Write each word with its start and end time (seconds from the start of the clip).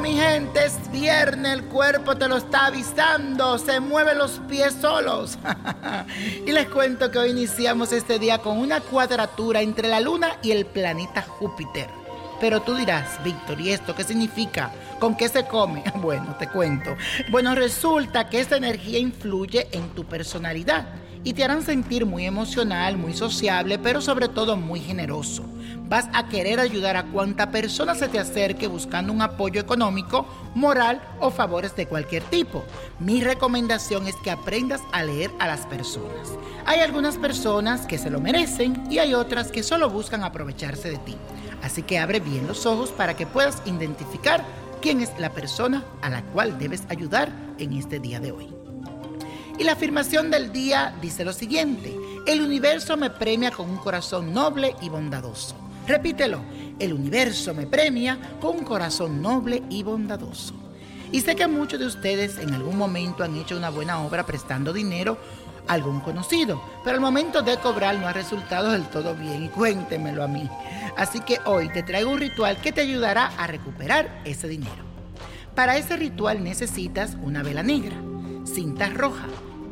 mi 0.00 0.14
gente, 0.14 0.64
es 0.64 0.90
viernes, 0.90 1.52
el 1.52 1.64
cuerpo 1.64 2.16
te 2.16 2.28
lo 2.28 2.36
está 2.36 2.66
avisando, 2.66 3.58
se 3.58 3.80
mueven 3.80 4.18
los 4.18 4.40
pies 4.48 4.74
solos. 4.80 5.38
y 6.46 6.52
les 6.52 6.68
cuento 6.68 7.10
que 7.10 7.18
hoy 7.18 7.30
iniciamos 7.30 7.92
este 7.92 8.18
día 8.18 8.38
con 8.38 8.58
una 8.58 8.80
cuadratura 8.80 9.60
entre 9.60 9.88
la 9.88 10.00
luna 10.00 10.36
y 10.42 10.50
el 10.50 10.66
planeta 10.66 11.22
Júpiter. 11.22 11.88
Pero 12.40 12.62
tú 12.62 12.74
dirás, 12.74 13.22
Víctor, 13.22 13.60
¿y 13.60 13.70
esto 13.70 13.94
qué 13.94 14.04
significa? 14.04 14.72
¿Con 14.98 15.16
qué 15.16 15.28
se 15.28 15.46
come? 15.46 15.84
Bueno, 15.96 16.36
te 16.38 16.48
cuento. 16.48 16.96
Bueno, 17.30 17.54
resulta 17.54 18.28
que 18.28 18.40
esta 18.40 18.56
energía 18.56 18.98
influye 18.98 19.68
en 19.72 19.88
tu 19.90 20.04
personalidad 20.04 20.86
y 21.24 21.32
te 21.32 21.42
harán 21.42 21.62
sentir 21.62 22.04
muy 22.06 22.26
emocional, 22.26 22.98
muy 22.98 23.14
sociable, 23.14 23.78
pero 23.78 24.00
sobre 24.00 24.28
todo 24.28 24.56
muy 24.56 24.80
generoso. 24.80 25.44
Vas 25.88 26.08
a 26.12 26.28
querer 26.28 26.60
ayudar 26.60 26.96
a 26.96 27.04
cuanta 27.04 27.50
persona 27.50 27.94
se 27.94 28.08
te 28.08 28.18
acerque 28.18 28.66
buscando 28.66 29.12
un 29.12 29.22
apoyo 29.22 29.60
económico, 29.60 30.26
moral 30.54 31.02
o 31.20 31.30
favores 31.30 31.74
de 31.76 31.86
cualquier 31.86 32.22
tipo. 32.24 32.64
Mi 33.00 33.22
recomendación 33.22 34.06
es 34.06 34.14
que 34.16 34.30
aprendas 34.30 34.82
a 34.92 35.02
leer 35.02 35.30
a 35.38 35.46
las 35.46 35.66
personas. 35.66 36.32
Hay 36.66 36.80
algunas 36.80 37.16
personas 37.16 37.86
que 37.86 37.98
se 37.98 38.10
lo 38.10 38.20
merecen 38.20 38.84
y 38.90 38.98
hay 38.98 39.14
otras 39.14 39.50
que 39.50 39.62
solo 39.62 39.90
buscan 39.90 40.24
aprovecharse 40.24 40.90
de 40.90 40.98
ti. 40.98 41.16
Así 41.62 41.82
que 41.82 41.98
abre 41.98 42.20
bien 42.20 42.46
los 42.46 42.66
ojos 42.66 42.90
para 42.90 43.16
que 43.16 43.26
puedas 43.26 43.62
identificar 43.66 44.44
quién 44.80 45.00
es 45.00 45.10
la 45.18 45.30
persona 45.30 45.84
a 46.02 46.10
la 46.10 46.22
cual 46.22 46.58
debes 46.58 46.84
ayudar 46.88 47.32
en 47.58 47.72
este 47.72 48.00
día 48.00 48.20
de 48.20 48.32
hoy. 48.32 48.63
Y 49.58 49.64
la 49.64 49.72
afirmación 49.72 50.30
del 50.30 50.52
día 50.52 50.94
dice 51.00 51.24
lo 51.24 51.32
siguiente, 51.32 51.96
el 52.26 52.40
universo 52.40 52.96
me 52.96 53.10
premia 53.10 53.50
con 53.50 53.70
un 53.70 53.76
corazón 53.76 54.32
noble 54.32 54.74
y 54.80 54.88
bondadoso. 54.88 55.54
Repítelo, 55.86 56.40
el 56.78 56.92
universo 56.92 57.54
me 57.54 57.66
premia 57.66 58.18
con 58.40 58.58
un 58.58 58.64
corazón 58.64 59.22
noble 59.22 59.62
y 59.68 59.82
bondadoso. 59.82 60.54
Y 61.12 61.20
sé 61.20 61.36
que 61.36 61.46
muchos 61.46 61.78
de 61.78 61.86
ustedes 61.86 62.38
en 62.38 62.52
algún 62.54 62.76
momento 62.76 63.22
han 63.22 63.36
hecho 63.36 63.56
una 63.56 63.70
buena 63.70 64.00
obra 64.00 64.26
prestando 64.26 64.72
dinero 64.72 65.18
a 65.68 65.74
algún 65.74 66.00
conocido, 66.00 66.60
pero 66.82 66.96
al 66.96 67.00
momento 67.00 67.42
de 67.42 67.56
cobrar 67.58 67.96
no 67.96 68.08
ha 68.08 68.12
resultado 68.12 68.72
del 68.72 68.88
todo 68.88 69.14
bien 69.14 69.48
cuéntemelo 69.54 70.24
a 70.24 70.28
mí. 70.28 70.48
Así 70.96 71.20
que 71.20 71.38
hoy 71.44 71.68
te 71.68 71.82
traigo 71.82 72.10
un 72.10 72.18
ritual 72.18 72.56
que 72.60 72.72
te 72.72 72.80
ayudará 72.80 73.26
a 73.38 73.46
recuperar 73.46 74.20
ese 74.24 74.48
dinero. 74.48 74.82
Para 75.54 75.76
ese 75.76 75.96
ritual 75.96 76.42
necesitas 76.42 77.16
una 77.22 77.44
vela 77.44 77.62
negra, 77.62 77.96
cinta 78.44 78.88
roja, 78.88 79.26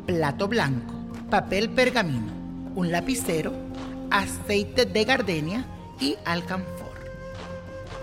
plato 0.05 0.47
blanco, 0.49 0.93
papel 1.29 1.69
pergamino, 1.69 2.31
un 2.75 2.91
lapicero, 2.91 3.53
aceite 4.11 4.85
de 4.85 5.05
gardenia 5.05 5.65
y 5.99 6.17
alcanfor. 6.25 6.83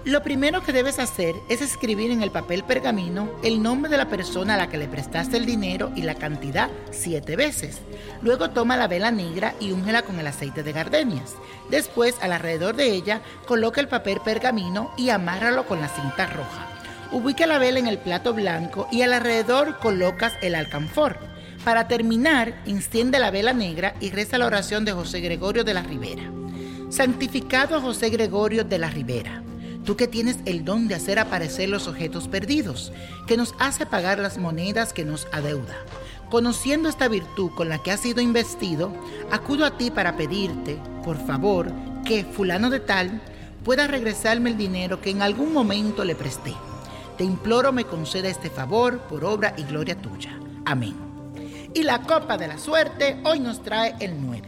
Lo 0.07 0.23
primero 0.23 0.63
que 0.65 0.73
debes 0.73 0.99
hacer 0.99 1.35
es 1.51 1.61
escribir 1.61 2.11
en 2.11 2.23
el 2.23 2.31
papel 2.31 2.65
pergamino 2.65 3.29
el 3.45 3.63
nombre 3.63 3.91
de 3.91 3.99
la 3.99 4.09
persona 4.09 4.55
a 4.55 4.57
la 4.57 4.71
que 4.71 4.79
le 4.79 4.89
prestaste 4.89 5.37
el 5.37 5.45
dinero 5.45 5.93
y 5.95 6.01
la 6.03 6.15
cantidad 6.15 6.71
siete 6.91 7.37
veces. 7.37 7.81
Luego 8.23 8.49
toma 8.49 8.79
la 8.79 8.89
vela 8.89 9.11
negra 9.11 9.55
y 9.61 9.73
úngela 9.73 10.01
con 10.01 10.19
el 10.19 10.27
aceite 10.27 10.63
de 10.63 10.73
gardenias. 10.73 11.35
Después, 11.69 12.15
al 12.23 12.33
alrededor 12.33 12.77
de 12.77 12.93
ella, 12.93 13.21
coloca 13.47 13.83
el 13.83 13.89
papel 13.89 14.21
pergamino 14.25 14.91
y 14.97 15.11
amárralo 15.11 15.67
con 15.67 15.83
la 15.83 15.89
cinta 15.89 16.27
roja. 16.27 16.67
Ubica 17.13 17.47
la 17.47 17.59
vela 17.59 17.79
en 17.79 17.87
el 17.87 17.99
plato 17.99 18.33
blanco 18.33 18.89
y 18.91 19.03
al 19.03 19.13
alrededor 19.13 19.79
colocas 19.81 20.33
el 20.41 20.55
alcanfor. 20.55 21.30
Para 21.65 21.89
terminar, 21.89 22.63
enciende 22.65 23.19
la 23.19 23.31
vela 23.31 23.53
negra 23.53 23.95
y 24.01 24.11
reza 24.11 24.39
la 24.39 24.47
oración 24.47 24.87
de 24.87 24.93
José 24.93 25.21
Gregorio 25.21 25.63
de 25.63 25.75
la 25.75 25.83
Ribera. 25.83 26.33
Santificado 26.89 27.77
a 27.77 27.81
José 27.83 28.09
Gregorio 28.09 28.65
de 28.65 28.79
la 28.79 28.89
Ribera, 28.89 29.43
tú 29.85 29.95
que 29.95 30.09
tienes 30.09 30.39
el 30.47 30.65
don 30.65 30.89
de 30.89 30.95
hacer 30.95 31.19
aparecer 31.19 31.69
los 31.69 31.87
objetos 31.87 32.29
perdidos, 32.29 32.93
que 33.27 33.37
nos 33.37 33.55
hace 33.59 33.85
pagar 33.85 34.19
las 34.19 34.39
monedas 34.39 34.95
que 34.95 35.05
nos 35.05 35.29
adeuda. 35.33 35.77
Conociendo 36.31 36.89
esta 36.89 37.09
virtud 37.09 37.51
con 37.55 37.69
la 37.69 37.83
que 37.83 37.91
has 37.91 38.01
sido 38.01 38.23
investido, 38.23 38.93
acudo 39.31 39.67
a 39.67 39.77
ti 39.77 39.91
para 39.91 40.17
pedirte, 40.17 40.79
por 41.05 41.19
favor, 41.27 41.71
que 42.07 42.25
fulano 42.25 42.71
de 42.71 42.81
tal 42.81 43.21
pueda 43.65 43.87
regresarme 43.87 44.51
el 44.51 44.57
dinero 44.57 45.03
que 45.03 45.11
en 45.11 45.21
algún 45.21 45.53
momento 45.53 46.05
le 46.05 46.15
presté. 46.15 46.55
Te 47.19 47.25
imploro 47.25 47.71
me 47.71 47.85
conceda 47.85 48.29
este 48.29 48.49
favor 48.49 49.01
por 49.01 49.27
obra 49.27 49.53
y 49.59 49.65
gloria 49.65 49.95
tuya. 49.95 50.31
Amén. 50.65 51.10
Y 51.73 51.83
la 51.85 52.03
copa 52.03 52.37
de 52.37 52.49
la 52.49 52.59
suerte 52.59 53.21
hoy 53.25 53.39
nos 53.39 53.63
trae 53.63 53.95
el 54.01 54.21
9, 54.21 54.43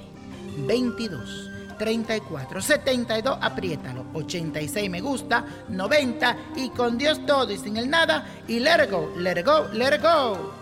22, 0.67 1.51
34, 1.79 2.61
72, 2.61 3.39
apriétalo, 3.41 4.07
86 4.13 4.91
me 4.91 5.01
gusta, 5.01 5.45
90 5.69 6.37
y 6.57 6.71
con 6.71 6.99
Dios 6.99 7.25
todo 7.25 7.53
y 7.53 7.59
sin 7.59 7.77
el 7.77 7.89
nada. 7.89 8.27
Y 8.49 8.59
let 8.59 8.85
it 8.85 8.91
go, 8.91 9.13
let 9.17 9.39
it 9.39 9.47
go, 9.47 9.69
let 9.73 9.95
it 9.95 10.03
go. 10.03 10.62